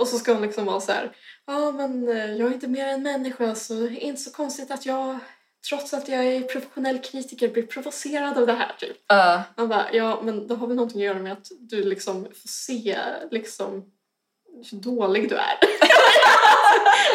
[0.00, 2.86] Och så ska hon liksom vara så här, ja men eh, jag är inte mer
[2.86, 5.18] än människa så det är inte så konstigt att jag
[5.68, 8.96] trots att jag är professionell kritiker blir provocerad av det här typ.
[9.06, 9.42] Ja.
[9.56, 12.48] Man bara, ja men det har väl någonting att göra med att du liksom får
[12.48, 12.98] se
[13.30, 13.92] liksom
[14.70, 15.58] hur dålig du är.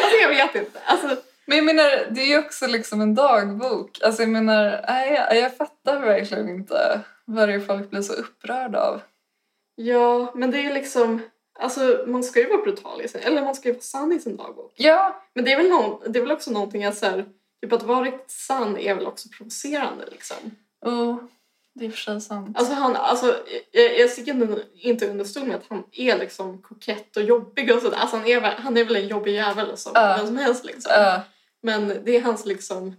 [0.02, 0.80] alltså jag vet inte.
[0.84, 3.98] Alltså, Men jag menar, det är ju också liksom en dagbok.
[4.04, 8.80] Alltså jag menar, nej, jag, fattar verkligen inte vad det är folk blir så upprörda
[8.80, 9.00] av.
[9.74, 11.22] ja men det är ju liksom,
[11.60, 14.20] alltså man ska ju vara brutal i sin, eller man ska ju vara sann i
[14.20, 14.72] sin dagbok.
[14.76, 17.24] Ja, Men det är väl, någon, det är väl också någonting att så här,
[17.62, 20.36] typ att vara riktigt sann är väl också provocerande liksom.
[20.86, 21.16] oh,
[21.74, 22.58] det är för sig sant.
[22.58, 23.36] Alltså han, alltså
[23.72, 27.82] jag, jag sticker inte- under stol med att han är liksom kokett och jobbig och
[27.82, 27.96] sådär.
[27.98, 30.14] Alltså han är, väl- han är väl en jobbig jävel som Ja.
[30.18, 30.92] vem som helst liksom.
[30.94, 31.20] Ja,
[31.62, 32.96] Men det är hans liksom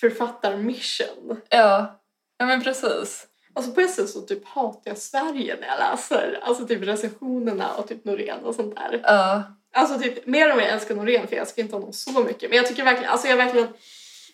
[0.00, 1.40] författarmission.
[1.48, 2.00] ja.
[2.38, 3.26] ja men precis.
[3.54, 7.74] Alltså på ett sätt så typ hatar jag Sverige när jag läser alltså typ recensionerna
[7.74, 9.00] och typ Norén och sånt där.
[9.04, 9.42] Ja.
[9.74, 12.50] Alltså typ mer och mer älskar Norén för jag älskar inte honom så mycket.
[12.50, 13.68] Men jag tycker verkligen, alltså jag verkligen,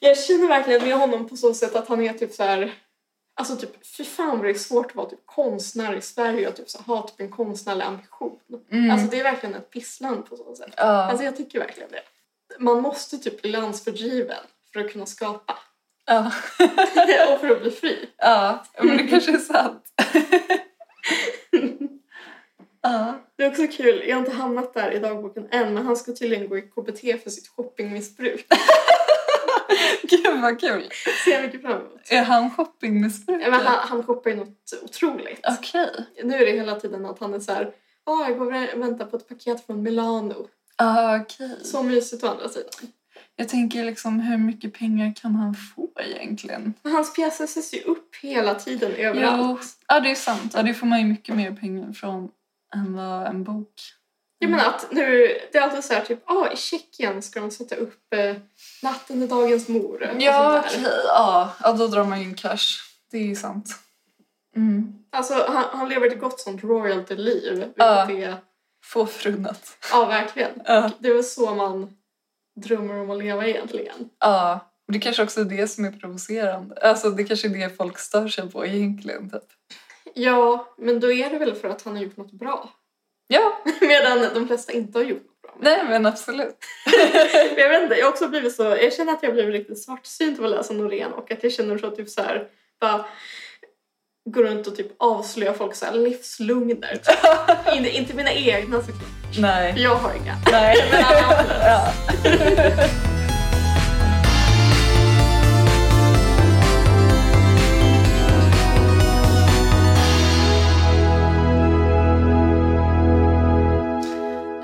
[0.01, 2.75] jag känner verkligen med honom på så sätt att han är typ så här.
[3.35, 6.57] Alltså typ, fy fan vad det är svårt att vara typ konstnär i Sverige och
[6.57, 8.39] typ så ha typ en konstnärlig ambition.
[8.73, 8.91] Mm.
[8.91, 10.75] Alltså det är verkligen ett pissland på så sätt.
[10.77, 10.83] ja.
[10.83, 12.03] Alltså jag tycker verkligen det.
[12.59, 15.59] Man måste typ bli landsfördriven för att kunna skapa.
[16.07, 16.27] ja.
[17.35, 18.09] och för att bli fri.
[18.19, 19.85] ja, men det kanske är sant.
[22.83, 23.15] ja.
[23.37, 26.13] Det är också kul, jag har inte hamnat där i dagboken än men han ska
[26.13, 28.47] tydligen gå i KBT för sitt shoppingmissbruk.
[30.03, 30.89] Gud vad kul.
[31.25, 32.01] Ser jag mycket fram emot.
[32.11, 33.51] Är han Ja, shoppingmissbrukare?
[33.51, 35.41] Men han, han shoppar ju något otroligt.
[35.59, 35.91] Okej.
[36.25, 37.73] Nu är det hela tiden att han är så här.
[38.05, 40.49] Ja, jag går och väntar på ett paket från Milano.
[40.79, 41.59] Ah, okej.
[41.65, 42.71] Så mysigt å andra sidan.
[43.37, 46.75] Jag tänker liksom hur mycket pengar kan han få egentligen?
[46.83, 49.41] Men hans pjäser ses ju upp hela tiden överallt.
[49.63, 50.53] Jo, ja det är sant.
[50.57, 52.29] Ja, det får man ju mycket mer pengar från
[52.75, 53.73] än vad en bok.
[54.39, 57.51] Jag menar att nu, det är alltid så här typ, ja i Tjeckien ska de
[57.51, 58.37] sätta upp eh,
[58.83, 60.03] Natten är dagens mor.
[60.15, 60.81] och Ja, okej.
[60.83, 60.91] där.
[61.07, 62.67] Ja, ja, då drar man ju in cash.
[63.11, 63.71] Det är ju sant.
[64.57, 64.95] Mm.
[65.13, 67.53] Alltså han, han lever ett gott sånt royalty-liv.
[67.55, 68.11] Vilket Ja.
[68.11, 68.37] är,
[68.85, 69.77] Få förunnat.
[69.93, 70.51] ja verkligen.
[70.65, 70.91] Ja.
[70.99, 71.91] Det är väl så man
[72.61, 74.11] drömmer om att leva egentligen.
[74.21, 74.61] ja.
[74.87, 76.75] och Det kanske också är det som är provocerande.
[76.83, 79.31] Alltså det kanske är det folk stör sig på egentligen.
[79.31, 79.43] Typ.
[80.15, 82.71] Ja, men då är det väl för att han har gjort något bra.
[83.27, 85.55] Ja, Medan de flesta inte har gjort något bra.
[85.61, 86.57] nej men absolut.
[87.57, 90.39] jag vet inte, jag har också blivit så, jag känner att jag blivit riktigt svartsynt
[90.39, 92.49] av att läsa Norén och att jag känner så typ så här,
[92.81, 93.05] bara
[94.31, 96.95] går runt och typ avslöjar folks livslugner.
[97.67, 97.77] Typ.
[97.77, 99.75] inte, inte mina egna såklart, för Nej.
[99.77, 100.37] jag har inga.
[100.53, 100.77] Nej.
[100.91, 101.01] Men
[101.61, 101.93] ja.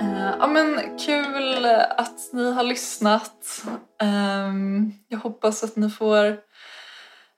[0.00, 3.62] Eh, Ja men kul att ni har lyssnat.
[4.02, 6.36] Ehm, Jag hoppas att ni får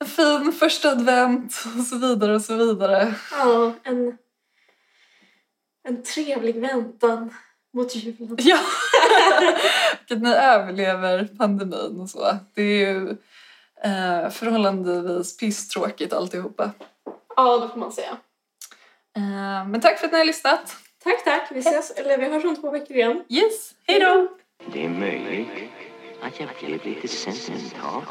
[0.01, 3.14] en fin första advent och så vidare och så vidare.
[3.30, 4.18] Ja, en,
[5.88, 7.34] en trevlig väntan
[7.74, 8.36] mot julen.
[8.38, 8.59] Ja!
[10.11, 12.36] att ni överlever pandemin och så.
[12.55, 13.11] Det är ju
[13.84, 16.70] eh, förhållandevis pisstråkigt alltihopa.
[17.36, 18.16] Ja, det får man säga.
[19.16, 20.76] Eh, men tack för att ni har lyssnat.
[21.05, 21.49] Tack, tack.
[21.51, 23.24] Vi ses, eller vi hörs om två veckor igen.
[23.28, 24.28] Yes, hej då!
[24.72, 25.49] Det är möjligt
[26.22, 28.03] att jag blev lite sentimental.